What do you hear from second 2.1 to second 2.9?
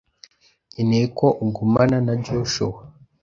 Joshua.